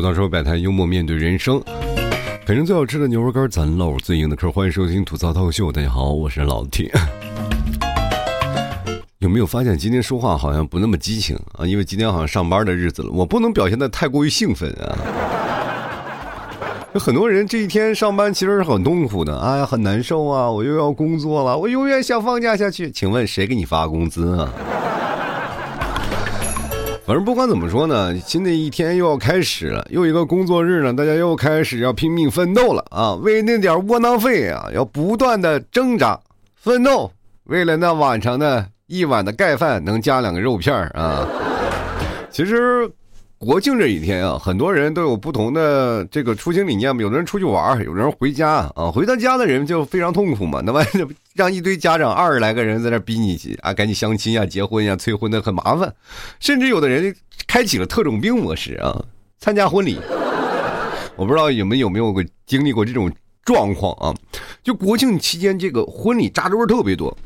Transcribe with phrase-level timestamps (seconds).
[0.00, 1.62] 吐槽社会百态，幽默面对人生。
[2.46, 4.50] 啃着最好吃的牛肉干，咱唠最硬的嗑。
[4.50, 6.90] 欢迎收听吐槽脱口秀，大家好，我是老铁。
[9.18, 11.66] 有没有发现今天说话好像不那么激情啊？
[11.66, 14.88] 因为今天好像上班的日子了，我不能表现的太过于兴奋啊。
[16.94, 20.50] 有很多人这一天上班其实是很痛苦的，哎呀，很难受啊！
[20.50, 22.90] 我又要工作了，我永远想放假下去。
[22.90, 24.50] 请问谁给你发工资啊？
[27.10, 33.14] 反正不管怎么说呢，新的一天又要开始了，又一个工作日呢，大家又开始要拼命奋斗了啊！
[33.14, 36.16] 为那点窝囊废啊，要不断的挣扎
[36.54, 37.10] 奋斗，
[37.46, 41.26] 为了那晚上的一碗的盖饭能加两个肉片啊！
[42.30, 42.88] 其实。
[43.40, 47.00] 国庆这几天啊，很多人都有不同的这个出行理念嘛。
[47.00, 48.90] 有的人出去玩，有的人回家啊。
[48.92, 50.60] 回到家的人就非常痛苦嘛。
[50.66, 50.84] 那么
[51.32, 55.90] 让一堆家长二十来个人在那逼你啊，赶紧相亲呀、结婚呀、催婚的很麻烦。
[56.38, 59.02] 甚至有的人开启了特种兵模式啊，
[59.38, 59.98] 参加婚礼。
[61.16, 63.10] 我不知道你们有没有过经历过这种
[63.42, 64.14] 状况啊？
[64.62, 67.16] 就国庆期间，这个婚礼扎堆特别多。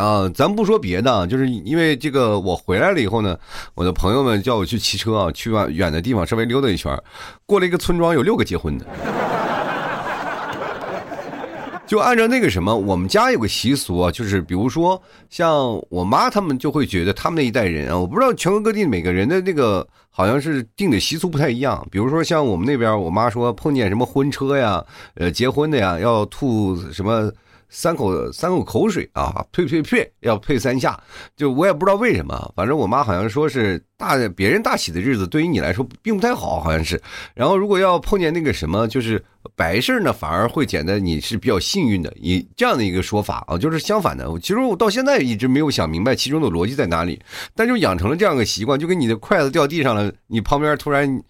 [0.00, 3.38] 啊，咱不说别的，就是因为这个，我回来了以后呢，
[3.74, 6.98] 我的朋友们叫我去骑车啊，去远远的地方稍微溜达一圈，
[7.44, 8.86] 过了一个村庄，有六个结婚的。
[11.86, 21.86] 就按照那个什么，我们家有个习俗啊，就是比如说像我妈他们就会觉得他们那一代人啊，我不知道全国各地每个人的那个好像是定的习俗不太一样。
[21.90, 24.82] 比如说像我们那边，我妈说碰见什么婚车呀，
[25.16, 27.30] 呃，结婚的呀，要吐什么。
[27.70, 31.00] 三口三口口水啊，呸呸呸，要呸三下，
[31.36, 37.00] 就我也不知道为什么，反正我妈好像说是大别人大喜的日子，对于你来说并不太好，好像是。
[37.32, 44.26] 然后如果要碰见那个什么，就是白事呢，反而会显得你是比较幸运的，以这样的一个说法啊，就是相反的。
[44.40, 47.20] 其实我到现在一直没有想明白其中的逻辑在哪里，
[47.54, 51.22] 但就养成了这样的习惯，就跟你的筷子掉地上了，你旁边突然，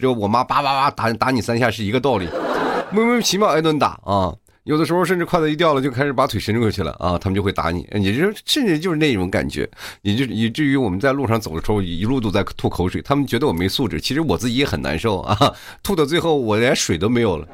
[0.00, 2.28] 就我妈叭叭叭打打你三下是一个道理，
[2.90, 4.34] 莫名其妙挨顿打啊。
[4.64, 7.18] 有的时候甚至筷子一掉了，就开始把腿伸过去了啊！
[7.18, 9.68] 他们就会打你，你就甚至就是那种感觉，
[10.00, 13.02] 也就以至于我们在路上走的时候，一路都在吐口水。
[13.02, 15.54] 他们觉得我没素质，其实我自己也很难受啊！
[15.82, 17.46] 吐到最后，我连水都没有了。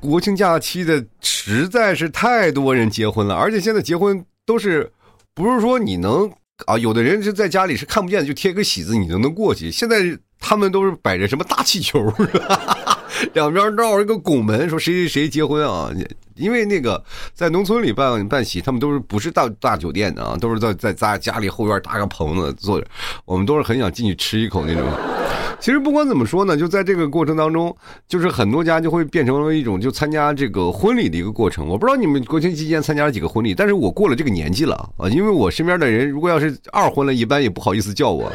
[0.00, 4.90] 国庆假期的实在是太多人结婚了，而且现在结婚都是
[5.34, 6.32] 不是说你能
[6.64, 6.78] 啊？
[6.78, 9.70] 有的人是在家里是看不见，就贴个喜字，你都能过去。
[9.70, 10.18] 现在。
[10.42, 12.12] 他们都是摆着什么大气球，
[13.32, 15.88] 两边绕一个拱门，说谁谁谁结婚啊？
[16.34, 17.02] 因为那个
[17.34, 22.86] 在农村里办办喜，他们都是不是大大酒店的啊，都是在在家家里后院搭个棚子坐着。
[23.24, 24.82] 我们都是很想进去吃一口那种。
[25.60, 27.74] 其实不管怎么说呢，就在这个过程当中，
[28.08, 31.68] 就是很多家就会变成了一种就参加这个婚礼的一个过程。
[31.68, 38.32] 我不知道你们国庆期间参加了几个婚礼，但是我过了这个年纪了啊，因为我身边的人如果要是二婚了，一般也不好意思叫我。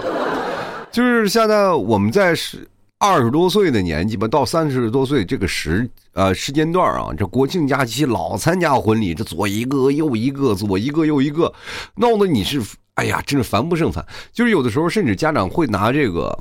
[0.98, 11.54] 就是现在我们在是二十多岁的年纪吧，到三十多岁这个时呃时间段啊，这国庆假期老参加婚礼，这左一个右一个，左一个右一个，
[11.98, 12.60] 闹得你是
[12.96, 14.04] 哎呀，真是烦不胜烦。
[14.34, 16.36] 就是有的时候甚至家长会拿这个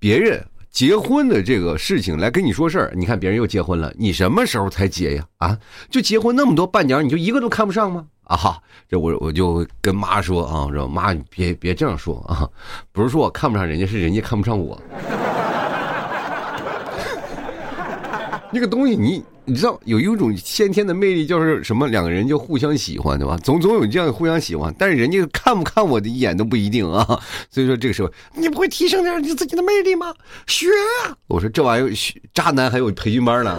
[0.00, 2.92] 别人结婚的这个事情来跟你说事儿。
[2.96, 5.24] 你看别人又结婚了，你什么时候才结呀？
[5.36, 5.56] 啊，
[5.88, 8.06] 就结婚那么多伴娘，你就一个都看不上吗？
[8.28, 12.46] 啊哈，这我我就跟妈说啊，说妈你别别这样说啊，
[12.92, 14.78] 不是说我看不上人家，是人家看不上我。
[18.52, 21.88] 那个东西你你知道有一种先天的魅力，就是什么？
[21.88, 23.36] 两个人就互相喜欢，对吧？
[23.42, 27.04] 总总有这样互相喜欢，但是人家看不看我的一眼都不一定啊。
[27.50, 30.14] 所以说这个时候你不会提升点你自己的魅力吗？
[30.46, 30.66] 学
[31.06, 31.16] 啊！
[31.28, 31.92] 我说这玩意儿，
[32.34, 33.58] 渣男还有培训班呢。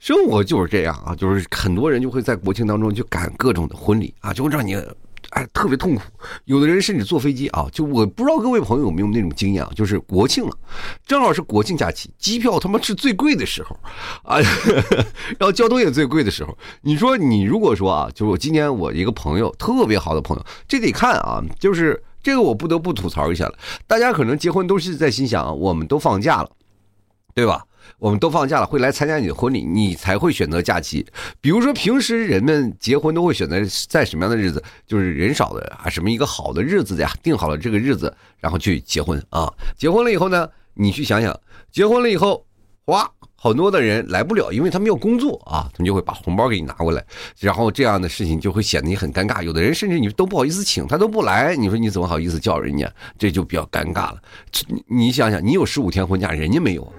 [0.00, 4.74] 生活就是这样啊，就是很多人就会在国庆当中就赶各种的婚礼啊，就会让你
[5.32, 6.00] 哎特别痛苦。
[6.46, 10.52] 有的人甚至坐飞机啊，就我不知道各位朋友有没有那种经验啊，就是国庆了，
[11.06, 13.78] 正好是国庆假期，机票他妈是最贵的时候
[14.22, 14.38] 啊，
[15.38, 16.56] 然后交通也最贵的时候。
[16.80, 23.54] 你说你如果说啊，就是我今年我一个朋友特别好的朋友，这得看啊，就是这个我不得不吐槽一下了。
[23.86, 26.50] 大家可能结婚都是在心想，我们都放假了，
[27.34, 27.62] 对吧？
[27.98, 31.06] 我们都放假了，会来参加你的婚礼，你才会选择假期。
[31.40, 33.56] 比如说，平时人们结婚都会选择
[33.88, 34.62] 在什么样的日子？
[34.86, 37.10] 就是人少的啊，什么一个好的日子呀？
[37.22, 39.52] 定好了这个日子，然后去结婚啊。
[39.76, 41.38] 结婚了以后呢，你去想想，
[41.70, 42.44] 结婚了以后，
[42.86, 47.04] 哇，很多的人来不了，因为他们要工作啊，他们就会把红包给你拿过来，
[47.38, 49.42] 然后这样的事情就会显得你很尴尬。
[49.42, 52.90] 有的人甚至你都不好意思请，他都不来，你说你怎么好意思叫人家？
[53.18, 54.16] 这就比较尴尬了。
[54.86, 56.92] 你想想，你有十五天婚假，人家没有。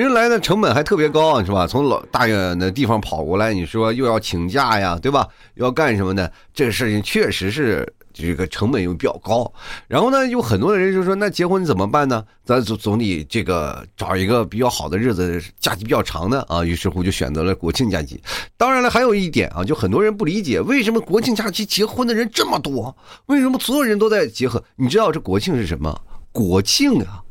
[0.00, 1.66] 人来的成本还特别高，是吧？
[1.66, 5.28] 从老大远的地方跑过来，你说又要请假呀，对吧？
[5.56, 6.32] 要干什么的？
[6.54, 9.52] 这个事情确实是这个成本又比较高。
[9.86, 12.24] 然后呢，有很多的人就说：“那结婚怎么办呢？
[12.42, 18.18] 咱总总得这个找一个比较好的日子，假期比较长的啊。”于是乎就选择了国庆假期。
[18.56, 22.96] 当然了，还有一点啊，就很多人不理解，为什么国庆假期结婚的人这么多？
[23.26, 24.64] 为什么所有人都在结合？
[24.74, 25.94] 你知道这国庆是什么？
[26.32, 27.22] 国庆啊，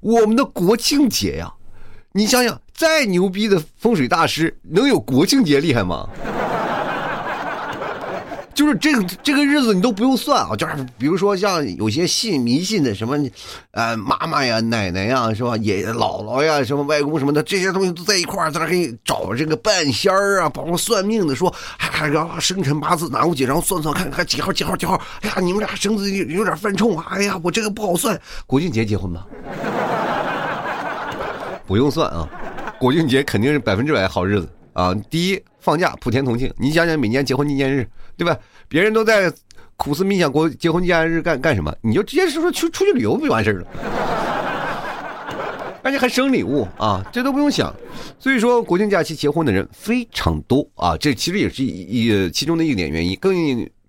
[0.00, 1.54] 我们的国庆节呀。
[2.12, 6.08] 你想想，再牛逼的风水大师，能有国庆节厉害吗？
[8.54, 13.16] 就是这个这个日子你都不用算啊，就是比如说像有些信迷信的什么，
[13.70, 15.56] 呃，妈妈呀、奶奶呀，是吧？
[15.58, 28.20] 爷爷姥姥呀、什么外公什么的，这些东西都在一块儿，在那给你找这个半仙儿啊，包括算命的说，还然后生辰八字拿过去，然后算算看看几号几号几号，哎呀，你们俩生子有点犯冲啊，哎呀，我这个不好算。
[28.44, 29.24] 国庆节结婚吗？
[31.68, 32.26] 不用算啊，
[32.80, 34.94] 国庆节肯定是百分之百好日子啊！
[35.10, 36.50] 第一，放假普天同庆。
[36.56, 37.86] 你想想，每年结婚纪念日，
[38.16, 38.34] 对吧？
[38.68, 39.30] 别人都在
[39.76, 43.66] 苦思冥想过结婚纪念日干干什么，你就直接说说去出去旅游不就完事儿了？
[45.84, 47.70] 而且还生礼物啊，这都不用想。
[48.18, 53.14] 所以说，国庆假期结婚的人非常多啊，这其实也是一其中的一点原因。
[53.20, 53.34] 更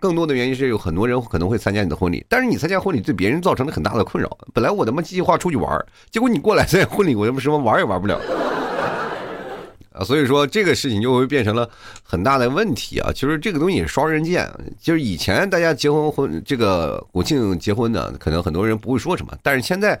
[0.00, 4.36] 更多的原因是有很多人可能会参加你的婚礼，但是你参加婚礼对别人造成了很大的困扰。
[4.52, 8.18] 本来我他妈计划出去玩，结果你过来参加婚礼，我他妈什么玩也玩不了
[9.92, 10.02] 啊！
[10.02, 11.68] 所以说这个事情就会变成了
[12.02, 13.12] 很大的问题啊！
[13.12, 14.50] 其实这个东西也是双刃剑。
[14.80, 20.00] 就是以前大家结婚婚这个国庆结婚的，可能很多人不会说什么，但是现在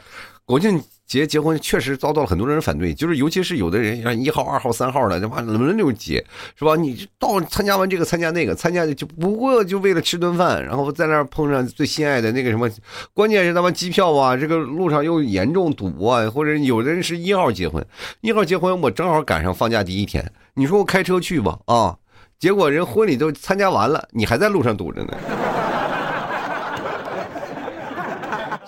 [0.50, 0.82] 国庆。
[1.10, 6.24] 结结婚确实遭到了很多人反对，就是尤其是有的人像一号、二号、三号的，他妈轮流结，
[6.56, 6.76] 是吧？
[6.76, 12.70] 你到参加完这个，参加那个，参加就不过就为了吃顿饭，然后在那儿碰上最心爱的那个什么，
[13.12, 17.84] 关键是他妈机票啊，这个路上又严重堵啊，或者有的人是一号结婚，
[18.20, 21.96] 一号结婚我正好赶上放假第一天，你说我开车去吧啊？
[22.38, 25.08] 结果人婚礼都参加完了，你还在路上堵着呢。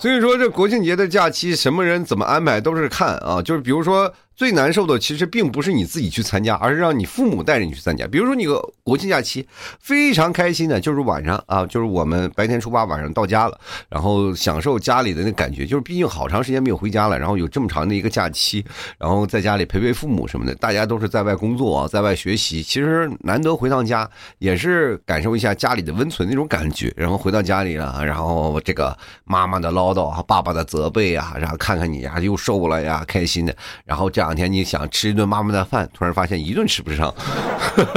[0.03, 4.13] 所以说，这国庆节的假期，什么人怎么安排都是看啊，就是比如说。
[4.35, 8.07] 最难受的其实并不是你自己去参加，而是让你父母带着你去参加。
[8.07, 9.47] 比如说你个国庆假期
[9.79, 13.59] 非常开心的，就是晚上啊，就是我们白天出发，晚上到家了，
[13.89, 15.67] 然后享受家里的那感觉。
[15.67, 18.65] 就是毕竟好长时间没有回家了，然后有这么长的一个假期，
[18.97, 20.55] 然后在家里陪陪父母什么的。
[20.55, 24.09] 大家都是在外工作，在外学习，其实难得回趟家，
[24.39, 26.91] 也是感受一下家里的温存那种感觉。
[26.97, 34.22] 然后回到家里了，然后这个妈妈的唠叨啊，爸爸的责备啊，然后看看你呀，又瘦了呀，开心的，然后这样。
[34.23, 37.13] 两天你想吃一顿妈妈的饭，突然发现一顿吃不上，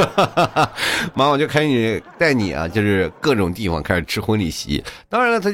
[1.14, 4.82] 妈妈就开始带你啊，就是各种地方开始吃婚礼席。
[5.08, 5.50] 当然了，他。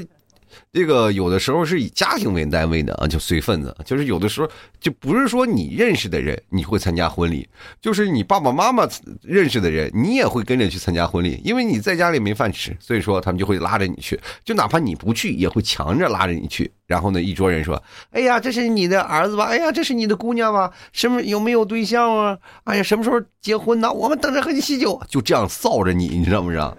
[0.73, 4.49] 这个有的时候是以家庭为单位的啊，就随份子，就是有的时候
[4.81, 7.47] 就不是说你认识的人你会参加婚礼，
[7.79, 8.89] 就是你爸爸妈妈
[9.21, 16.73] 认识的人，你也会跟着去参加婚礼，因为你在家里没饭吃，所以说他们就会拉着你去，就哪怕你不去，也会强着拉着你去。
[16.87, 17.83] 然后呢，一桌人说
[18.13, 19.45] ：“哎呀，这是你的儿子吧？
[19.45, 20.73] 哎呀，这是你的姑娘吧？
[20.95, 22.39] 什么有没有对象啊？
[22.65, 23.93] 哎呀，什么时候结婚呢？
[23.93, 26.75] 我们等着喝你喜酒。”就这样臊着你，你知道不知道？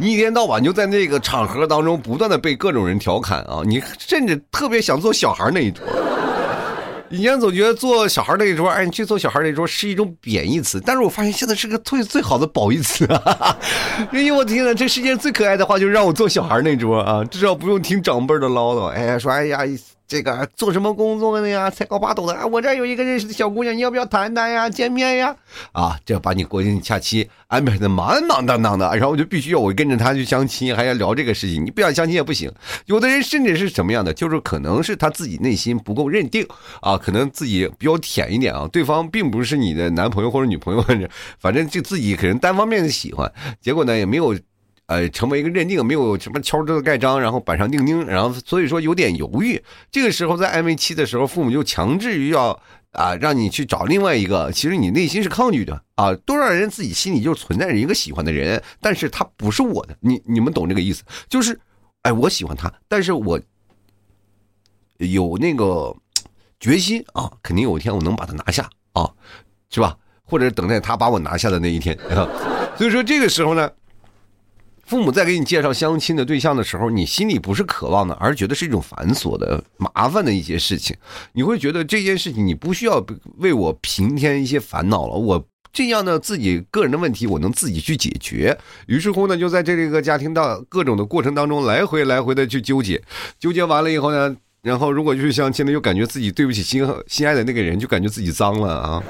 [0.00, 3.62] 你一天到晚就在那个场合当中不断的被各种人调侃啊！
[3.66, 5.84] 你甚至特别想做小孩那一桌。
[7.10, 13.56] 以前总觉得做小孩那一桌，哎，你去做小孩那一桌是一种贬义词，但是我发现现在是个最最好的褒义词啊！
[14.12, 18.86] 因为我天呐这世界上最可爱的话，就是让我做小孩那桌啊，至少不用听长辈的唠叨。
[18.86, 19.58] 哎，说哎呀。
[20.08, 21.70] 这个做什么工作的呀？
[21.70, 22.46] 才高八斗的啊！
[22.46, 24.70] 我这有一个认识的小姑娘，你要不要谈谈呀？
[24.70, 25.36] 见面呀？
[25.72, 31.62] 啊，这把你国庆假期安排的满满当当的，然后我就必须要我跟着他去相亲，还要聊这个事情。
[31.62, 32.50] 你不想相亲也不行。
[32.86, 34.14] 有的人甚至是什么样的？
[34.14, 36.46] 就是可能是他自己内心不够认定
[36.80, 40.82] 啊，可能自己比较舔一点啊，对方并不是你的男朋友或者女朋友，
[41.38, 44.34] 反正就自己可能单方面的喜欢，结果呢也没有。
[44.88, 49.62] 呃，成为一个认定，没有什么敲这个盖章，然后板上钉钉，然后所以说有点犹豫。
[49.90, 52.58] 这个时候在暧昧期的时候，父母就强制于要
[52.92, 54.50] 啊，让你去找另外一个。
[54.50, 59.94] 其实你内心是抗拒的啊，多少人自己心里就存在着一个喜欢的人，但是他不是我的。
[60.00, 61.02] 你你们懂这个意思？
[61.28, 61.60] 就是，
[62.00, 63.38] 哎，我喜欢他，但是我
[64.96, 65.94] 有那个
[66.58, 69.10] 决心啊，肯定有一天我能把他拿下啊，
[69.68, 69.94] 是吧？
[70.24, 71.94] 或者等待他把我拿下的那一天。
[72.74, 73.70] 所以说这个时候呢。
[74.88, 80.96] 父母在给你介绍相亲的对象的时候，你心里不是渴望的，而觉得是一种繁琐的、麻烦的一些事情。
[81.34, 83.04] 你会觉得这件事情你不需要
[83.36, 88.56] 为我平添一些烦恼了，我这样的自己个人的问题我能自己去解决。
[88.86, 93.02] 于是乎呢，就在这个家庭的各种的过程当中来回来回的去纠结，
[93.38, 94.34] 纠结完了以后呢。
[94.62, 99.02] 然后如果去相亲了，又感觉自己对不起心心爱的那个人，就感觉自己脏了啊！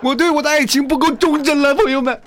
[0.00, 2.18] 我对我的爱情不够忠贞了，朋友们，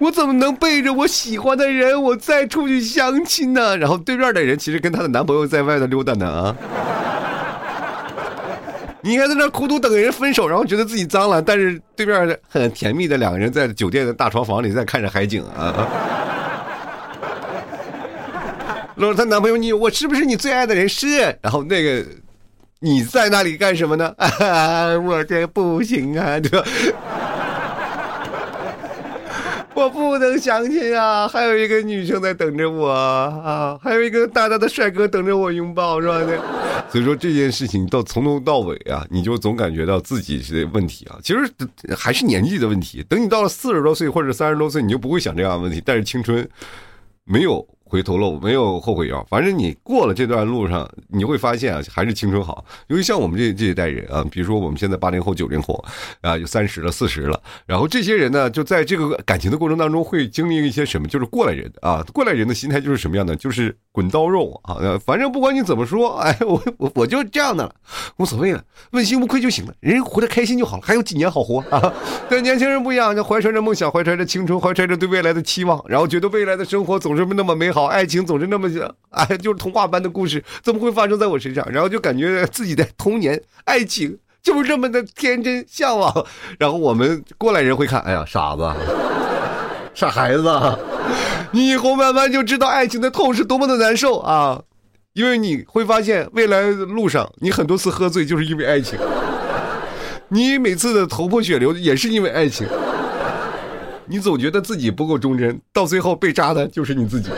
[0.00, 3.76] 我怎么能背着我喜欢的人，我再出去相亲呢？
[3.76, 6.56] 然后对面的人其实跟她的男朋友在外头溜达呢啊！
[9.02, 15.86] 你应该在那苦苦等人分手，然后觉得自己脏了，但是对面很甜蜜的两个人在酒店的大床房里在看着海景啊。
[18.96, 20.88] 然后她男朋友你我是不是你最爱的人？
[20.88, 21.18] 是。
[21.42, 22.06] 然后那个
[22.80, 24.14] 你在那里干什么呢？
[24.16, 26.64] 啊 我这不行啊，这
[29.80, 31.26] 我不能相亲啊！
[31.26, 36.20] 还有一个女生在等着我啊，还有一个大大的帅哥等着我拥抱，是吧？
[36.90, 41.18] 所以说这件事情到从头到尾啊，你就总感觉到自己是问题啊。
[41.22, 41.50] 其实
[41.96, 43.02] 还是年纪的问题。
[43.08, 45.82] 等你到了四十多岁或者三十多岁，你就不会想这样的问题。
[45.82, 46.46] 但是青春
[47.24, 47.66] 没有。
[47.90, 52.64] 回头路没有后悔药，反正你过了这段路上，你会发现啊，还是青春好。
[52.88, 55.84] 因为像我们这这一代人啊，比如说我们现在八零后、九零后
[56.20, 61.08] 啊，有三十了、四十了，然后这些人呢，就在这个感情的过程当中，会经历一些什么？
[61.08, 63.34] 就是过来人啊，过来人的心态就是什么样的？
[63.34, 67.74] 就是滚刀肉啊，反正不管你怎么说，哎，我我我就这样的了，
[68.18, 71.92] 无所谓了，问心无愧就行了，人活得开心就好了，还有几年好活啊。
[72.28, 77.86] 对年轻人不一样，就怀揣着梦想，怀揣着青春，怀揣着对未来的期望，然后觉得未来的生活总是那么美好。
[77.86, 78.68] 爱情总是那么
[79.10, 81.66] 哎，就是童话般的故事，怎么会发生在我身上？
[81.72, 86.26] 然后就感觉自己的童年爱情就是这么的天真向往。
[86.60, 88.72] 然后我们过来人会看，哎呀，傻子，
[89.94, 90.44] 傻孩子，
[91.52, 94.62] 你以后慢慢就知道爱情的痛是多么的难受啊！
[95.14, 98.96] 因为你会发现，未来路上你很多次喝醉就是因为爱情，
[100.28, 102.66] 你每次的头破血流也是因为爱情。
[104.06, 107.30] 你总觉得自己不够忠贞，到最后被扎的就是你自己。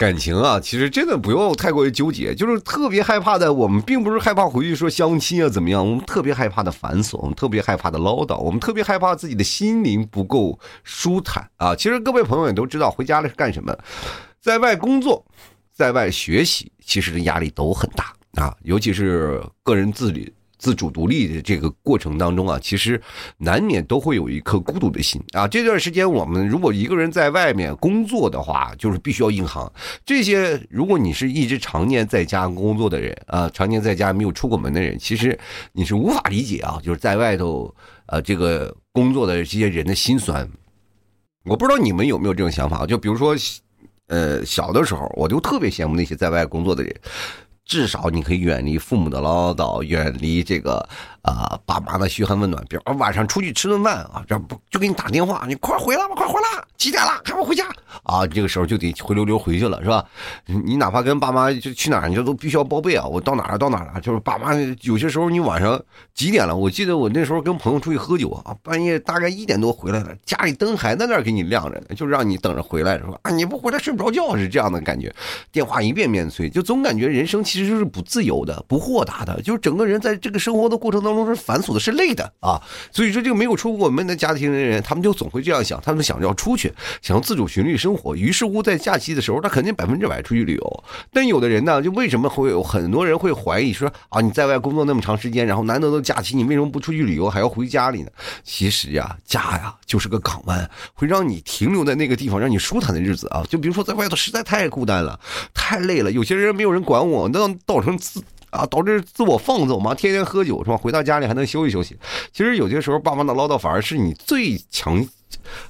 [0.00, 3.52] 感情啊，其实真的不用太过于纠结，就是特别害怕的。
[3.52, 11.76] 我们并不是害怕回去说相亲啊怎么样，我们特别害怕的繁琐，我们特别害怕的唠叨，我们特别害怕自己的心灵不够舒坦啊。
[11.76, 13.76] 其实各位朋友也都知道，回家了是干什么，
[14.40, 15.22] 在外工作，
[15.70, 20.32] 在外学习，其实压力都很大啊，尤其是个人自理。
[20.60, 23.00] 自主独立的这个过程当中啊，其实
[23.38, 25.48] 难免都会有一颗孤独的心啊。
[25.48, 29.72] 这段时间我们如果一个人在外面工作的话，就是必须要硬扛。
[30.04, 35.36] 这些如果你是一直常年在家工作的人啊，常年在家没有出过门的人，其实
[35.72, 37.74] 你是无法理解啊，就是在外头
[38.06, 40.46] 呃这个工作的这些人的心酸。
[41.44, 43.34] 我不知道你们有没有这种想法，就比如说
[44.08, 46.94] 呃小的时候，我就特别羡慕那些在外工作的人。
[47.70, 50.88] 至少你可以远离父母的唠叨，远离这个
[51.22, 52.64] 啊爸妈的嘘寒问暖。
[52.68, 57.20] 比如晚上出去吃顿饭啊，这不就给你打电话，你快回来吧，快回来，几点了？
[57.24, 57.64] 还不回家
[58.02, 58.26] 啊？
[58.26, 60.04] 这个时候就得灰溜溜回去了，是吧？
[60.46, 63.06] 你哪怕跟爸妈就去哪儿，你就都必须要报备啊。
[63.06, 64.00] 我到哪儿到哪儿了？
[64.00, 65.80] 就是爸妈有些时候你晚上
[66.14, 66.54] 几点了？
[66.54, 73.18] 我记得我那时候跟朋友出去喝酒啊，半夜大概一点多回来了，家里灯还在那儿给你亮着呢，就让你等着回来，是吧？
[73.22, 75.10] 啊，你不回来睡不着觉是这样的感觉，
[75.50, 77.70] 电话一遍遍催，就总感觉人生其实。
[77.70, 82.60] 就是不自由的，不豁达的，就是整个人在这个生活的过程当当中是繁琐的，是累的啊。
[82.90, 88.16] 所以说，这个没有出过门的家庭的人，他们就总会这样想，他们想着要出去，想要自主寻觅生活。
[88.16, 90.84] 于是乎，在假期的时候，他肯定百分之百出去旅游。
[91.12, 98.10] 但有的人呢，就为什么会有很多人会怀疑说啊，你在外工作那么长时间，然后难得的假期，你为什么不出去旅游，还要回家里呢？
[98.42, 103.44] 其实呀，家呀就是个港湾，会让你停留在那个地方，让你舒坦的日子啊。
[103.48, 105.18] 就比如说在外头实在太孤单了，
[105.52, 107.50] 太累了，有些人没有人管我，那。
[107.66, 110.76] 造成自啊，导致自我放纵嘛，天天喝酒是吧？
[110.76, 111.96] 回到家里还能休息休息。
[112.32, 115.04] 其实有些时候，爸妈的唠叨反而是你最强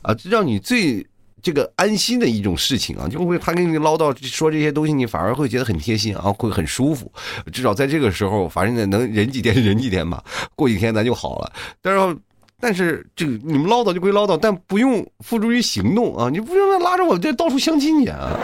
[0.02, 1.06] 啊，让你最
[1.42, 3.08] 这个安心的一种事情啊。
[3.08, 7.10] 就会他跟你唠叨说这些东西，你反而会觉得很贴心啊，会很舒服。
[7.52, 10.22] 至少在这个时候，反正能忍几天忍几天吧，
[10.54, 11.52] 过几天咱就好了。
[11.82, 12.16] 但是，
[12.60, 16.28] 但是这个你们唠叨就归唠叨，但不用付诸于行动啊！
[16.30, 18.36] 你不用拉着我这到处相亲去啊！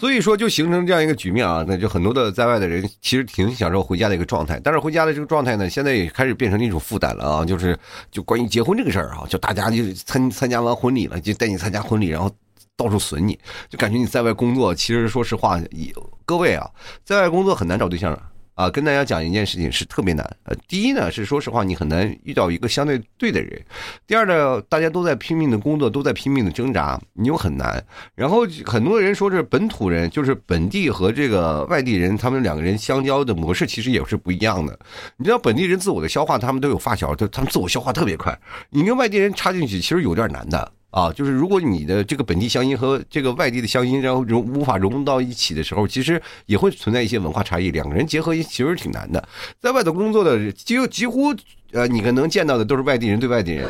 [0.00, 7.78] 所以说，就形成这样一个局面啊，那就很多的在外的人其实挺享受回家的一个状态，但是回家的这个状态呢，现在也开始变成一种负担了啊，就是
[8.10, 12.30] 就关于结婚这个事儿啊，就大家就参参加完婚礼了，就带你参加婚礼，然后
[12.78, 13.38] 到处损你，
[13.68, 15.60] 就感觉你在外工作，其实说实话，
[16.24, 16.70] 各位啊，
[17.04, 18.14] 在外工作很难找对象。
[18.14, 18.22] 啊，
[18.60, 20.36] 啊跟大家讲一件事情是特别难。
[20.44, 23.58] 呃，第一呢是说实话，你很难遇到一个相对对的人；
[24.06, 27.82] 第二呢，大家都在拼命的工作，都在拼命的挣扎，你又很难。
[28.14, 34.78] 然后很多人说是本土人，就是本地和这个外地人，他们两个人相交的模式其实也是不一样的。
[35.16, 38.38] 你知道本地人自我的消化，他们都有发小，就他们自我消化特别快。
[38.68, 40.70] 你跟外地人插进去，其实有点难的。
[40.90, 49.28] 啊，就是如果你的这个本地乡音和这个外地的乡音，然后融无法融到一起的时候，其实也会存在一些文化差异，两个人结合其实挺难的。
[49.60, 51.34] 在外头工作的，几几乎
[51.72, 53.68] 呃，你可能见到的都是外地人对外地人。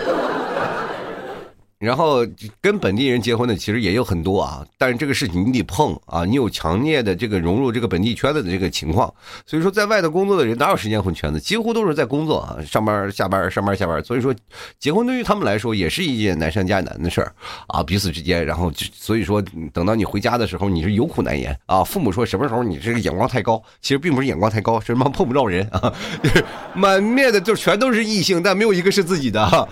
[1.80, 2.26] 然后
[2.60, 9.10] 跟本地人结婚的其实也有很多啊，但是这个事情你得碰啊，你有强烈的这个融入这个本地圈子的这个情况，
[9.46, 14.34] 所以说在外头工作的人哪有时间混圈子，几乎都是在工作啊，上班下班上班下班，所以说
[14.78, 17.32] 结婚对于他们来说也是一件难上加难的事儿
[17.68, 25.90] 啊，彼此之间，然后所以说等到你回家的时候，你是有苦难言啊，父母说什么时候你这个眼光太高，其实并不是眼光太高，是他妈碰不着人啊，
[26.76, 29.68] 满面的就全都是异性，但没有一个是自己的。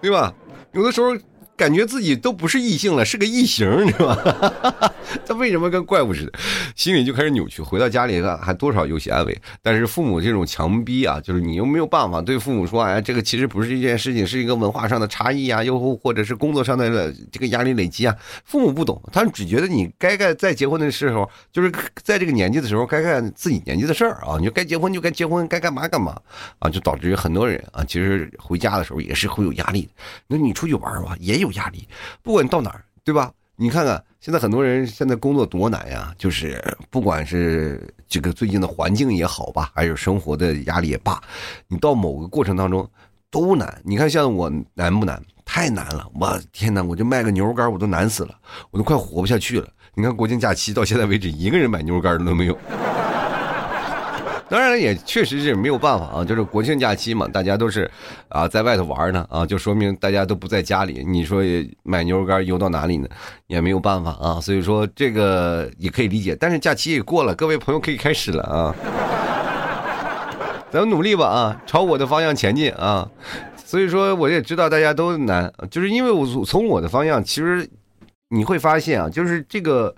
[0.00, 0.32] 对吧？
[0.72, 1.16] 有的时候。
[1.58, 4.94] 感觉自己都不是异性了，是个异形， 你知道吧？
[5.26, 6.32] 他为什么跟怪物似的？
[6.76, 7.60] 心里就开始扭曲。
[7.60, 18.14] 回到家里还多少有些安慰，但是父母这种强逼啊，就是你又没有办法对父母说，哎，这个其实不是一件事情，是一个文化上的差异啊，又或者是工作上的这个压力累积啊。
[18.44, 21.72] 父母不懂，他们只觉得你该干在结婚的时候，就是
[22.04, 26.16] 在这个年纪的时候该干自己年纪的事儿啊，你就该结婚就该结婚，该干嘛干嘛
[26.60, 29.88] 啊，就导致于很多人啊，其实回家的时候也是会有压力的。
[30.28, 31.47] 那你出去玩吧，也有。
[31.48, 31.88] 有压力，
[32.22, 33.32] 不管你到哪儿，对吧？
[33.56, 41.20] 你看看现在很多人现在工作多难呀，就是不管是这个最近的环境也好吧，还是生活的压力也罢，
[41.66, 42.88] 你到某个过程当中
[43.30, 43.80] 都难。
[43.84, 45.20] 你看像我难不难？
[45.44, 46.06] 太难了！
[46.14, 48.38] 我天哪，我就卖个牛肉干我都难死了，
[48.70, 49.66] 我都快活不下去了。
[49.94, 52.58] 你看国庆假期到现在为止，一个人买牛肉干的都没有。
[54.50, 57.90] 当然，也确实是没有办法啊，就是国庆假期嘛，大家都是
[58.28, 61.04] 啊在外头玩呢啊，就说明大家都不在家里。
[61.06, 61.42] 你说
[61.82, 63.06] 买牛肉干邮到哪里呢？
[63.46, 66.34] 也没有办法啊，所以说这个也可以理解。
[66.34, 68.74] 但是假期也过了，各位朋友可以开始了啊，
[70.72, 73.06] 咱们努力吧啊，朝我的方向前进啊。
[73.56, 77.68] 所以说我也知道大家都难，就是因为我从我的方向，其实
[78.30, 79.94] 你会发现啊，就是这个。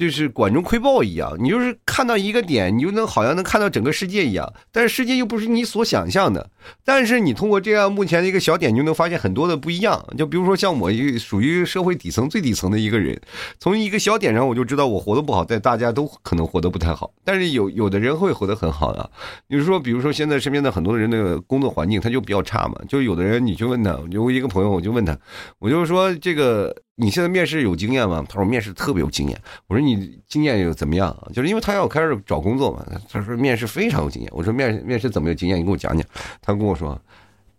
[0.00, 6.48] 就是管中窥豹一样，你就是看到一个点，你就能好像能看到整个世界一样，但是世界又不是你所想象的。
[6.86, 10.02] 但是你通过这样目前的一个小点，你就能发现很多的不一样。
[10.16, 13.20] 就比如说像我，一属于社会底层最底层的一个人，
[13.58, 17.12] 从一个小点上我就知道我活得不好，但大家都可能活得不太好。
[17.22, 19.06] 但是有有的人会活得很好啊。
[19.50, 25.14] 就是说，比如说现在身边的很多人的工作环境他就比较差嘛，就有的人你去问他，有一个朋友我就问他，
[25.58, 26.74] 我就说这个。
[26.96, 28.22] 你现在面试有经验吗？
[28.28, 29.40] 他说面试特别有经验。
[29.68, 31.16] 我说你你经验又怎么样？
[31.32, 32.84] 就是因为他要开始找工作嘛。
[33.10, 34.30] 他说面试非常有经验。
[34.34, 35.58] 我说面面试怎么有经验？
[35.58, 36.06] 你给我讲讲。
[36.40, 37.00] 他跟我说，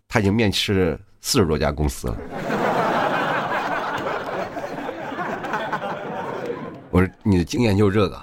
[0.08, 2.16] 他已经面试四十多家公司了。
[6.90, 8.22] 我说你的经验就是这个。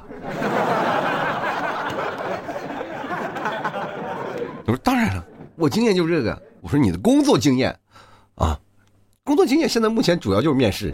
[4.65, 6.41] 我说当然了，我经验就是这个。
[6.61, 7.77] 我说你的工作经验
[8.35, 8.59] 啊。
[9.23, 10.91] 工作经验现在目前主要就是面试，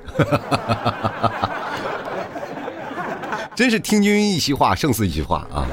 [3.56, 5.66] 真是听君一席话，胜似一席话啊！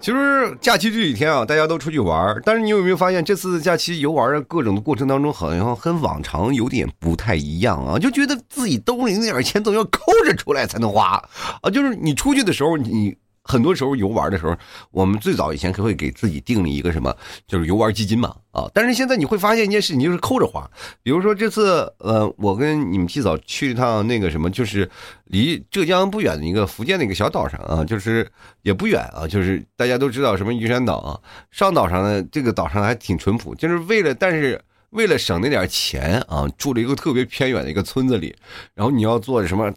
[0.00, 7.98] 其实假期这几天啊，大家都出去玩但是你有没有发现，这次假期游玩的各种的过程当中，好像跟往常有点不太一样啊？
[7.98, 11.22] 就觉得自己兜里那点钱总要抠着出来才能花
[11.60, 11.70] 啊！
[11.70, 13.16] 就是你出去的时候，你。
[13.44, 14.56] 很多时候游玩的时候，
[14.90, 17.14] 我们最早以前可会给自己定了一个什么，
[17.46, 18.64] 就是游玩基金嘛，啊！
[18.72, 20.68] 但是现在你会发现一件事，你就是抠着花。
[21.02, 24.90] 比如说这次，呃，我跟你们提早去一趟那个什么，就是
[25.26, 28.26] 离浙江不远的一个福建的一个小岛上啊，就是
[28.62, 31.20] 也不远啊，就是大家都知道什么玉山岛啊。
[31.50, 38.34] 上岛上呢，这个岛上还挺淳朴，就是为了，但是为了省那点钱啊，住了一个特别偏远的一个村子里，
[38.74, 39.70] 然后你要做什么？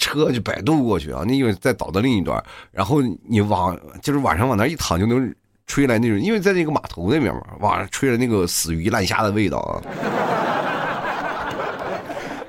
[0.00, 1.22] 车就摆渡过去啊！
[1.24, 5.32] 你以为在岛的另一端，然后你往就是晚上往那一躺就能
[5.66, 9.78] 吹来那种，因为在那个码头那边嘛，哇，吹来那个死鱼烂虾的味道啊！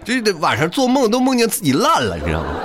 [0.03, 2.55] 这 得晚上做梦都梦见自己烂了，你知道吗？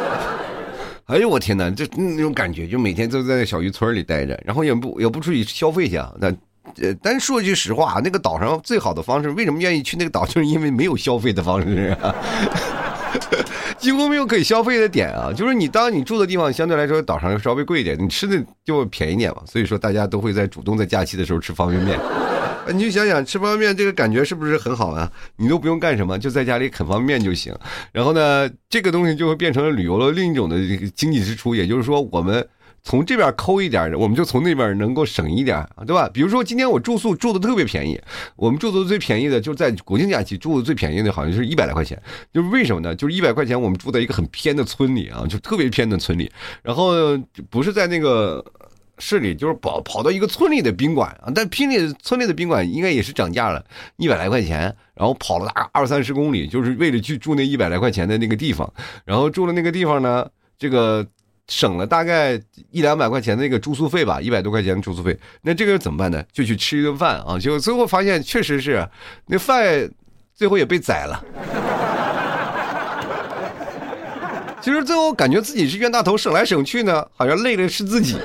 [1.06, 6.12] 哎呦我天哪，这那种感觉，就每天都在小渔村里待着，然后也不也不出去消费去啊。
[6.18, 6.28] 那
[6.82, 12.14] 呃，但说句实话，那个岛上最好的方式，为什么愿意去那个岛，就是因为没有消费的方式啊。
[13.86, 19.42] 几乎没有可以消费的点啊，就是你当你住的地方相对来说岛上稍微贵一点，你吃的就便宜点嘛。
[19.46, 21.96] 所以说大家都会在主动在假期的时候吃方便面。
[22.74, 25.08] 你就想想吃方便面这个感觉是不是很好啊？
[25.36, 27.54] 你都不用干什么，就在家里啃方便面就行。
[27.92, 30.58] 然后呢，这个东西就会变成了旅游的另一种的
[30.96, 32.44] 经济支出，也就是说我们。
[32.86, 36.08] 从这边抠一点，我们就从那边能够省一点，对吧？
[36.14, 38.00] 比如说今天我住宿住的特别便宜，
[38.36, 42.00] 我们住的最便宜的就是在国庆假期住的最便宜的，好像就是一百来块钱。
[42.32, 42.94] 就是为什么呢？
[42.94, 46.30] 就是一百块钱，我们住在一个很偏的村里啊，就特别偏的村里。
[46.62, 46.92] 然后
[47.50, 48.44] 不是在那个
[49.00, 53.64] 市里，就是跑跑到一个村里的宾馆啊，但拼里村里的宾馆应该也是涨价了，
[53.96, 54.60] 一百来块钱，
[54.94, 58.72] 然后跑了大概二三十公里，就是为了去住那一百来块钱的那个地方，
[59.04, 60.24] 然后住的那个地方呢，
[60.56, 61.04] 这个
[61.48, 66.22] 省了大概一两百块钱的那个住宿费吧，一百多块钱的住宿费，那这个怎么办呢？
[66.32, 68.86] 就去吃一顿饭啊，结果最后发现确实是
[69.26, 69.88] 那饭
[70.34, 71.24] 最后也被宰了。
[74.60, 78.16] 其实最后感觉自己是冤大头，省来省去呢，好像累的是自己，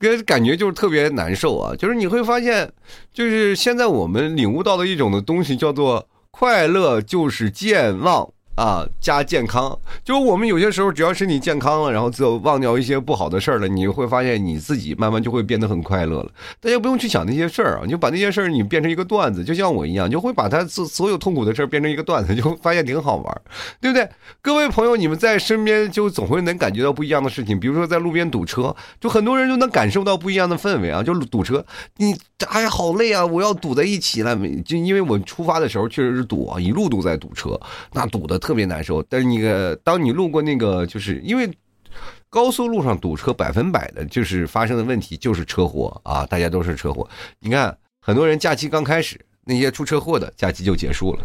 [0.00, 1.72] 跟感觉就是特别难受啊。
[1.76, 2.68] 就是你会发现，
[3.14, 8.28] 就是现在我们领悟到的一种的东西，叫做快乐就是健忘。
[8.56, 16.30] 啊，加健康，就是我们有些时候只要身体健康了，然后就忘掉一些不好的事儿了，你会发现你自己慢慢就会变得很快乐了。
[16.58, 23.42] 大家不用去想那些事儿啊，你就把那些事儿你变成一个段子，就像我一样，就会把他所所有痛苦的事儿变成一个段子，就发现挺好玩，
[23.78, 24.08] 对不对？
[24.40, 31.62] 各位朋友，你们在身边就总会能感觉到不一样的事情，比如说在路边堵车，就很多人就能感受到不一样的氛围啊，就堵车，
[31.98, 32.16] 你
[32.48, 37.60] 哎呀好累啊，我要堵在一起了，就因为我出发的时候确实是堵啊，一路都在堵车，
[37.92, 38.40] 那堵的。
[38.46, 41.50] 特别难受，但是你个，当你路过那个，就是因为
[42.30, 47.08] 高速路上堵车，百分百的就是发生的问题就是车祸啊，大家都是车祸。
[47.40, 51.24] 你看，很多人假期刚开始，那些出车祸的假期就结束了。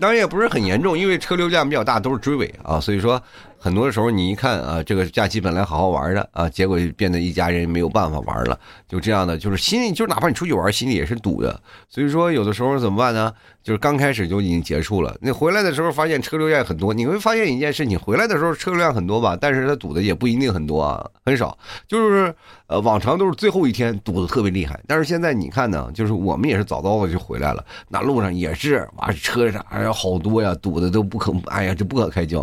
[0.00, 3.22] 当然也不是很严重，因为车流量比较大，都是追尾啊，所以说。
[3.58, 11.60] 很多时候你一看啊，这个假期本来好好玩的啊，结果变得一家人没有办法玩了，就这样的，就是心里就是哪怕你出去玩，心里也是堵的。
[11.88, 13.32] 所以说有的时候怎么办呢？
[13.62, 22.32] 就是刚开始就已经结束了，那回来的时候发现车流量很多，你会发现一件事，你回来的时候车流量很多吧，但是它堵的也不一定很多啊，很少，就是
[22.68, 32.40] 呃往常都是最后一天堵的特别厉害，但是现在你看呢，就是我们也是早早的就回来了，那路上也是哇车上哎呀好多呀，堵的都不可哎呀这不可开交，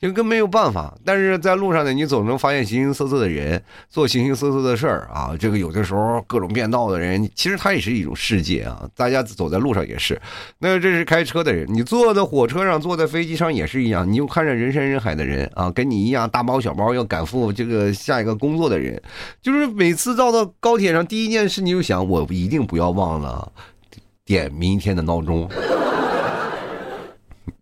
[0.00, 0.64] 就跟没有办。
[0.72, 5.36] 法，但是在路上呢，你总能发现形形色色的人做形形色色的事儿啊。
[5.38, 8.88] 这个有的时候各种变道的人，其实他也是一种世界啊。
[8.96, 10.20] 大家走在路上也是，
[10.58, 14.10] 那这是开车的人，你坐在火车上、坐在飞机上也是一样。
[14.10, 19.00] 你就看着人山人海的人啊，跟你一样大包小包要赶赴这个下一个工作的人，
[19.42, 23.52] 就是每次到到高铁上，第一件事你就想，我一定不要忘了
[24.24, 25.46] 点明天的闹钟。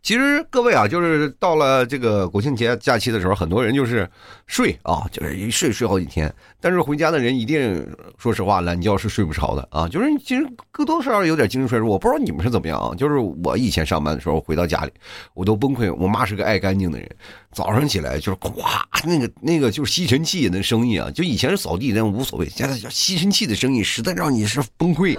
[0.02, 4.08] 其实各位啊，就是到了这个国庆节假期的时候，很多人就是
[4.48, 6.32] 睡啊，就是一睡睡好几天。
[6.60, 7.86] 但是回家的人一定
[8.18, 9.86] 说实话，懒觉是睡不着的啊。
[9.86, 11.88] 就是其实多多少有点精神衰弱。
[11.88, 12.92] 我不知道你们是怎么样啊。
[12.96, 14.90] 就是我以前上班的时候回到家里，
[15.34, 15.94] 我都崩溃。
[15.94, 17.08] 我妈是个爱干净的人，
[17.52, 21.08] 早上起来就是咵，那个那个就是吸尘器那声音啊。
[21.12, 25.16] 就以前是扫地那无所谓，现在叫吸尘器的声音，实在让你是崩溃。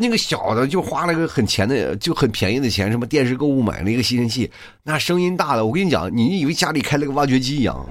[0.00, 4.50] 那个小的就花了个很钱的，就很便宜的钱，什么电视购物买了一个吸尘器，
[4.82, 7.86] 那声音大的，我跟你讲，你以为家里开了个挖掘机一样。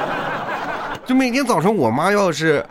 [1.06, 2.62] 就每天早上我妈要是，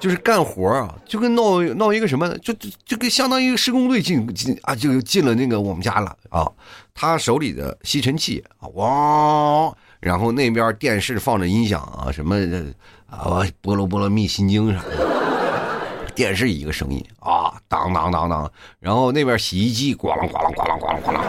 [0.00, 6.50] 就是干活啊，就跟闹闹一个什么，就就就跟相当于施工队进进啊，就进了那个我们家了啊。
[6.94, 12.34] 他手里的吸尘器啊，哇，然后那边电视放着音响啊，什么
[13.10, 15.15] 啊，菠萝菠萝蜜心经啥的。
[16.16, 18.50] 电视一个声音啊，当当当当，
[18.80, 21.20] 然后那边洗衣机咣啷咣啷咣啷咣啷咣啷，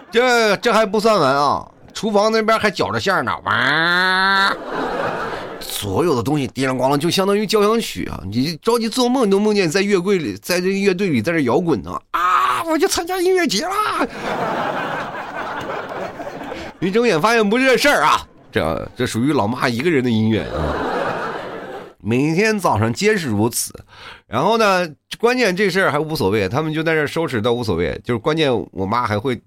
[0.10, 4.50] 这这还不算完啊，厨房那边还搅着馅呢，哇，
[5.60, 8.18] 所有的东西叮当咣啷，就相当于交响曲啊！
[8.24, 12.64] 你着急做梦你都梦见你在乐柜里，在这乐队里在这摇滚呢啊！
[12.64, 14.06] 我去参加音乐节啦！
[16.80, 20.87] 一睁眼发现不是这事儿啊，这这属于老妈一个人的音乐啊。
[22.00, 23.72] 每天早上皆是如此，
[24.26, 29.40] 然后呢，关键这事儿还无所谓，他们就在这收拾倒无所谓，就是关键我妈还会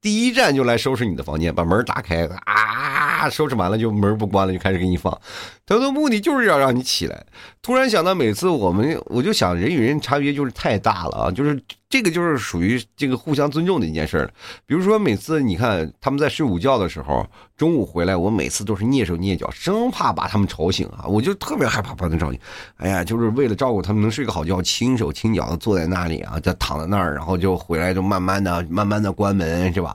[0.00, 5.20] 第一站就来收拾你的房间，把门打开啊，收拾完了就门不关了，就开始给你放，
[5.66, 7.24] 他的目的就是要让你起来。
[7.60, 11.60] 突然想到，每次我们我就想，人与人差别就是太大了啊，就是。
[11.92, 14.30] 这个就是属于这个互相尊重的一件事儿
[14.64, 21.04] 比如说，每次你看他们在睡午觉的时候，中午回来，我每次都是蹑手蹑脚，生怕把他们吵醒啊！
[21.06, 22.40] 我就特别害怕把他们吵醒。
[22.78, 29.94] 哎呀，就是为了照顾他们能睡个好觉，轻手轻脚的坐在那里啊，就躺在那儿，然后就回来就慢慢的、慢慢的关门，是吧？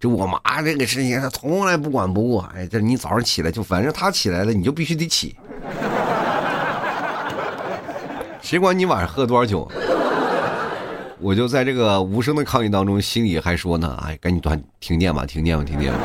[0.00, 2.38] 就我妈这个事情，她从来不管不顾。
[2.56, 5.36] 哎，这你早上起来就反正她起来了，你就必须得起。
[8.42, 9.70] 谁管你晚上喝多少酒？
[11.18, 15.98] 我就在这个无声的抗议当中，心里还说呢：“哎，赶紧断停电吧，停电吧，停电吧。”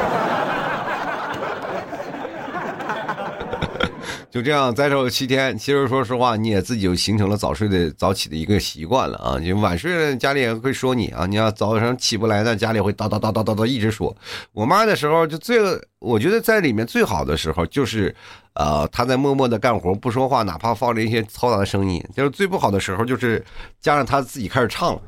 [4.31, 5.57] 就这样再守七天。
[5.57, 9.37] 其实说实话，你也自己就形成了早睡的早起的一个习惯了啊。
[9.37, 11.25] 你晚睡了，家里也会说你啊。
[11.25, 14.15] 你要早上起不来呢，家里会叨叨叨叨叨叨一直说。
[14.53, 15.59] 我妈的时候就最，
[15.99, 18.15] 我觉得在里面最好的时候就是，
[18.53, 22.01] 呃，她在默默的干活不说话，哪怕放着一些嘈杂的声音。
[22.15, 23.43] 就是最不好的时候就是
[23.81, 25.01] 加上她自己开始唱了。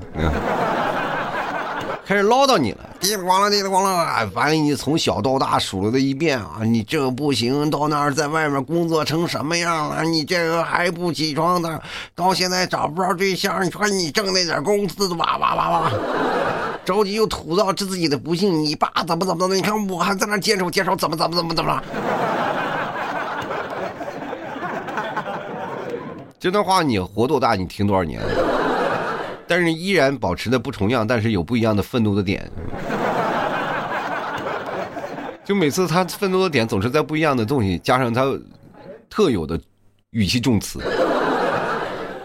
[2.05, 10.03] 开始唠叨你了，滴里咣啷，滴里咣啷，反正你从小到大数了这一遍啊，你这不行，到那儿在外面工作成什么样了？
[10.03, 11.81] 你这个还不起床的，
[12.13, 15.91] 到现在找不着对象，你说你挣那点工资，哇哇哇哇，
[16.83, 21.83] 着急又吐槽自己的不幸，你爸怎么怎么怎么，你看我还在那坚守坚守，怎么怎么怎么怎么了？
[26.37, 27.55] 这段话你活多大？
[27.55, 28.21] 你听多少年？
[29.55, 32.49] 但是依然保持的不重样，但是有不一样的愤怒的点。
[35.45, 38.25] 就每次他愤怒的点总是在不一样的东西，加上他
[39.11, 39.61] 特有的
[40.09, 40.79] 语气重词，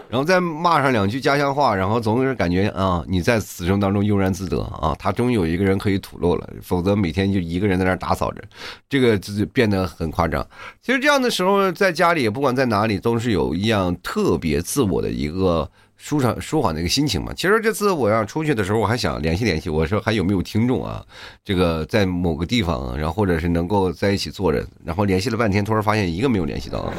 [0.09, 8.41] 然后再骂上两句家乡话，然后总是感觉啊你在此生当中悠然自得啊，他终于有一个人可以吐露了，否则每天就一个人在那打扫着，
[8.89, 10.43] 这个就变得很夸张。
[10.81, 15.69] 其实这样的时候，在家里不管在哪里，都是有一样特别自我的一个。
[16.01, 17.33] 舒畅舒缓的一个心情嘛。
[17.35, 21.05] 其实这次我要出去的时候，我还想联系联系，我说还有没有听众啊？
[21.43, 26.91] 这个在某个地方，然后或者是能够在一起坐着，然后联系了半天，突然发现一个没有联系到。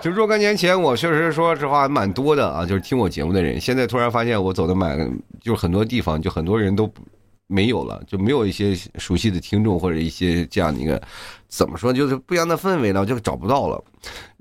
[0.00, 3.60] 就若干年前，我确实说实话蛮多的啊，就是听我节目的人。
[3.60, 4.96] 现在突然发现我走的蛮，
[5.40, 6.88] 就是很多地方就很多人都
[7.48, 11.02] 没有了，就没有一些熟悉的听众或者一些这样的一个
[11.48, 13.82] 怎么说，就是不一样的氛围了，就找不到了。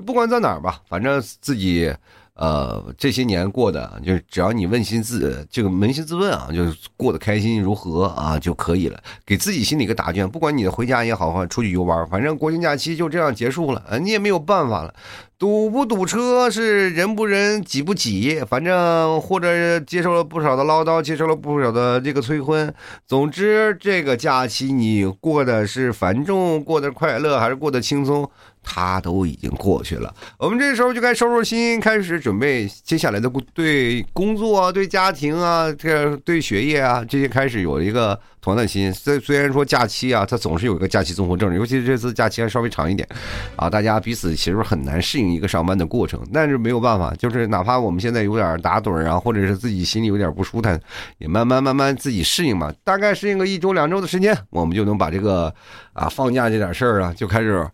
[0.06, 1.92] 不管在哪儿吧，反正自己。
[2.38, 10.30] 呃，这些年过的，就是只要你问心自这个扪心自问啊，就是过得开心如何啊就可以了，给自己心里一个答卷。
[10.30, 14.93] 不管你回家也好，或出去游玩，反正国庆假期就这样结束了，你也没有办法了。
[15.39, 22.73] 堵不堵车是人不人挤不挤，反正或者接受了不少的唠叨，接受了不少的这个催婚。
[23.06, 28.28] 总之，这个假期你过的是繁重，过得快乐还是过得轻松？
[28.69, 38.93] 他都已经过去了，我们这时候就该收收心，开始准备接下来的对工作啊、对家庭啊、这对学业啊这些开始有一个同样的心。
[38.93, 43.08] 虽虽然说假期啊，它总是有一个假期综合症，尤其是这次假期还稍微长一点，
[43.56, 46.21] 啊，大家彼此其实很难适应一个上班的过程。
[46.34, 50.77] 但是没有办法，就是哪怕我们现在有点打盹啊，或者是自己心里有点不舒坦，
[51.19, 52.71] 也慢慢慢慢自己适应嘛。
[52.84, 55.53] 大概适应个一周两周的时间，我们就能把这个
[55.93, 57.65] 啊放假这点事儿啊就开始。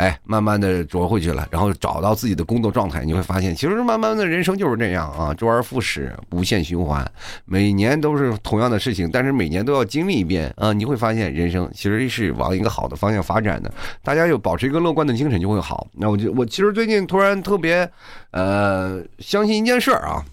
[0.00, 7.06] 哎，慢慢的着回去了，然后找到自己的工作状态，你会发现，其实慢慢的人生就是这样啊，周而复始，无限循环，
[7.44, 13.70] 每年都是同样的事情，但是每年都要经历一遍啊，你会发现人生其实是往一个好的方向发展的。
[14.02, 15.86] 大家有保持一个乐观的精神就会好。
[15.92, 17.86] 那我就我其实最近突然特别，
[18.30, 20.24] 呃，相信一件事儿啊。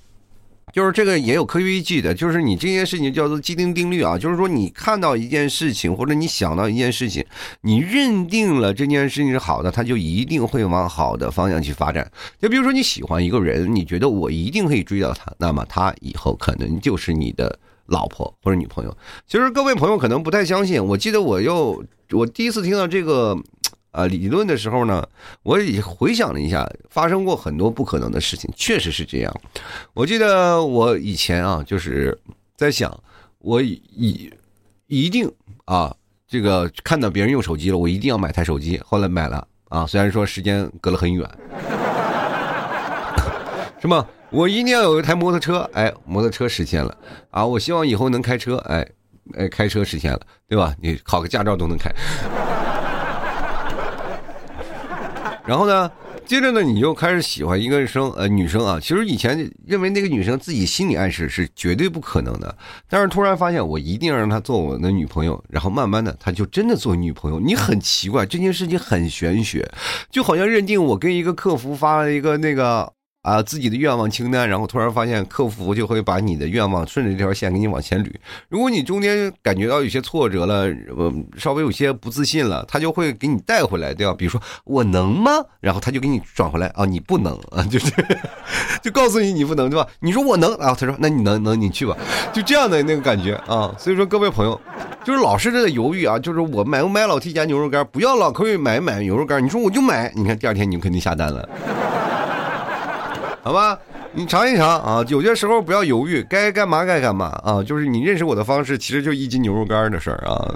[0.73, 7.25] 就是这个也有科学依据的，就是你这件事情叫做既定定律啊，就是说你看到一件事情或者你想到一件事情，
[7.61, 12.11] 你认定了这件事情是好的，它就一定会往好的方向去发展。
[12.41, 18.95] 就比如说你喜欢一个人，你觉得我一定可以追到他，那么他以后可能就是你的老婆或者女朋友。
[19.25, 23.37] 其实各位朋友可能不太相信，我记得我又我第一次听到这个。
[23.91, 25.07] 啊，理论的时候呢，
[25.43, 29.33] 我也回想了一下，发生过很多不可能的事情，确实是这样。
[29.93, 32.17] 我记得我以前啊，就是
[32.55, 32.95] 在想，
[33.39, 34.31] 我一
[34.87, 35.31] 一定
[35.65, 35.95] 啊，
[36.27, 38.79] 这个看到别人用手机了，我一定要买台手机。
[38.85, 41.29] 后来买了啊，虽然说时间隔了很远，
[43.81, 44.05] 是吗？
[44.29, 46.97] 我一定要有一台摩托车，哎，摩托车实现了
[47.31, 47.45] 啊！
[47.45, 48.85] 我希望以后能开车，哎，
[49.37, 50.19] 哎，开车实现了，
[50.49, 50.75] 对吧？
[50.81, 51.89] 你考个驾照都能开。
[55.47, 55.89] 然后呢，
[56.25, 58.77] 接着呢，你就开始喜欢一个生呃女生啊。
[58.79, 62.55] 其实以前认为那个女生自己心理暗示是绝对不可能的，
[62.89, 67.39] 但是突然发现我一定要让她做我的女朋友，然后慢慢的她就真的做女朋友。
[67.39, 69.65] 你很奇怪，这件事情很玄学，
[70.11, 72.96] 就好像认定我跟一个客服发了一个那个。
[73.27, 78.09] 啊，自己的愿望清单，然后突然发现客服就会把你的愿望顺着这条线给你往前捋。
[78.47, 80.63] 如果你中间感觉到有些挫折了，
[80.95, 84.13] 呃，稍微有些不自信了，他就会给你带回来，对吧？
[84.17, 85.31] 比如说我能吗？
[85.59, 87.91] 然后他就给你转回来啊，你不能啊，就是
[88.81, 89.85] 就告诉你你不能，对吧？
[89.99, 91.97] 你说我能，然后他说那你能能你去吧，
[92.31, 93.75] 就这样的那个感觉啊。
[93.77, 94.57] 所以说各位朋友，
[95.03, 101.49] 就是老是在犹豫啊，就是我买不买老 T 家牛肉干，不要老可以买买牛肉干，你说我就买，你看第二天你就肯定下单了。
[103.47, 103.79] 好吧，
[104.11, 105.01] 你尝一尝啊！
[105.07, 107.63] 有些时候不要犹豫，该干嘛该干嘛啊！
[107.63, 110.53] 就是你认识我的方式，其实就一斤牛肉干的事儿啊。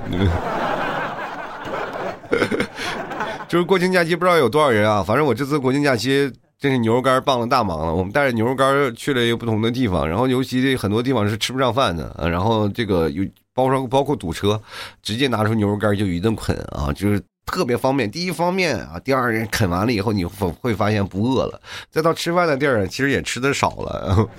[3.48, 7.96] 就是国庆假期不知道有多少人啊，反正我这次国庆假期真是牛肉干帮了大忙了。
[7.96, 13.24] 我们带着牛肉干去了一个不同的地方，然后尤其很多地方是吃不上饭的，然后这个有
[13.54, 14.62] 包括包括堵车，
[15.02, 18.10] 直接拿出牛肉干就一顿啃啊，就是特别方便。
[18.10, 24.28] 第一方面啊，第二啃完了以后你会会发现不饿了，再到吃饭的地儿其实也吃的少了。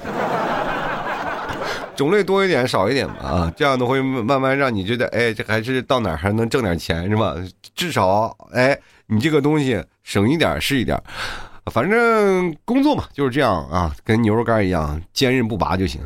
[1.95, 7.37] 种类多一点少一点吧啊，这样的会慢慢让你觉得，哎，这还是到哪还能挣点钱是吧？
[7.75, 11.01] 至少，哎，你这个东西省一点是一点，
[11.71, 16.01] 反正工作嘛就是这样啊，跟牛肉干一样坚韧不拔就行。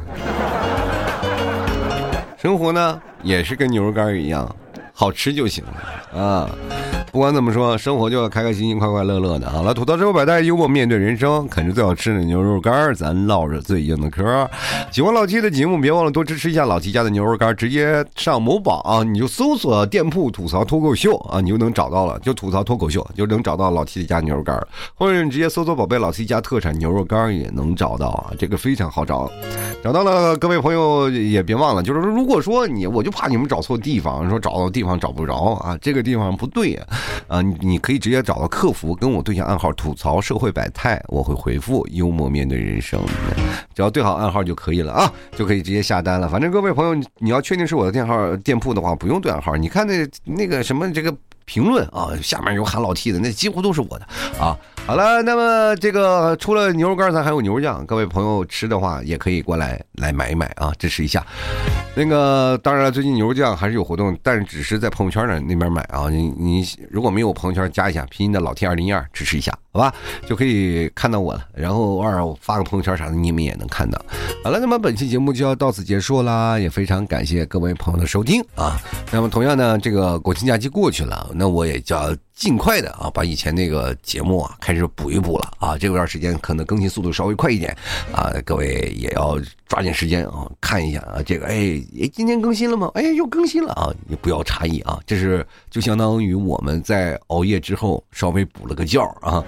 [2.36, 4.54] 生活呢也是跟牛肉干一样，
[4.98, 6.50] 好吃就行了啊。
[7.16, 9.48] 不管怎么说，生活就要开开心心、快快乐乐的。
[9.48, 14.46] 好了，吐槽之后百代，幽默面对人生，啃着最好吃的牛肉干咱唠着最硬的嗑。
[14.92, 22.20] 喜欢老七的节目，别忘了多支持一下老七家的牛肉干直接上某宝啊，你就搜索店铺“吐槽脱口秀”啊，你就能找到了。
[22.20, 24.54] 就吐槽脱口秀，就能找到老七的家牛肉干
[24.94, 29.30] 或者你直接搜索“宝贝老七家特产牛肉干也能找到啊，这个非常好找。
[29.82, 36.86] 找到了，各位朋友也别忘了，就是说，如果说你，我就怕你们找错地方，说找到地方找不着啊，这个地方不对呀。
[36.88, 37.05] 啊，
[37.42, 43.00] 你你可以直接找到客服，跟我对下暗号，吐槽社会百态，我会回复幽默面对人生，
[43.74, 46.28] 只要对好暗号就可以了啊，就可以直接下单了。
[46.28, 51.14] 反正各位朋友，你要确定是我的店号店铺的话，不用对暗号，你看那那个什么这个
[51.44, 54.06] 评论啊，下面有喊老 T 的，那几乎都是我的
[54.38, 54.56] 啊。
[54.86, 57.84] 好了，那么这个除了牛肉干，咱还有牛肉酱。
[57.86, 61.26] 各位朋友吃的话，也可以过来来买一买啊，支持一下。
[61.96, 66.08] 那个当然了，最近牛肉酱还是有活动，但是只是在朋友圈那那边买啊。
[66.08, 69.92] 你你如果没有朋友圈，加一下拼音的老 T 二零一二，支持一下，好吧？
[70.24, 71.44] 就可以看到我了。
[71.52, 74.00] 然后偶尔发个朋友圈啥的，你们也能看到。
[74.44, 78.80] 好了，那么本期节目就要到此结束啦，也非常感谢各位朋友的收听啊。
[79.10, 82.14] 那么同样呢，这个国庆假期过去了，那我也叫。
[82.36, 87.74] 尽快的啊，把以前那个节目啊开始补一补了啊，这段时间可能更新速度稍微快一点
[88.12, 92.90] 啊，各位也要抓紧时间啊，看一下啊，这个哎哎，今天更新了吗？
[92.92, 99.42] 哎，又更新了啊，你不要诧异啊，这是就相当于我们在熬夜之后稍微补了个觉啊，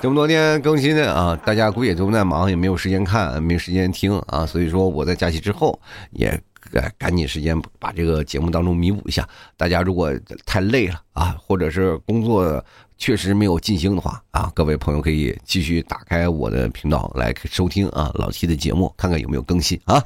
[0.00, 5.78] 这么多天更新的啊，大家估计也都在忙，也没有时间看，没时间听啊，所以说我在假期之后
[6.12, 6.40] 也。
[6.72, 9.28] 赶赶紧时间把这个节目当中弥补一下。
[9.56, 10.12] 大家如果
[10.46, 12.64] 太累了啊，或者是工作
[12.98, 20.04] 确实没有尽兴的话啊，各位朋友可以继续打开我的频道来收听啊老七的节目，看看有没有更新啊。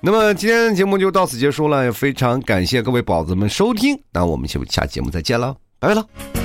[0.00, 6.37] 那么今天的节目就到此结束了，也非常感谢各位宝子们收听，那我们就下节目再见了，拜拜了。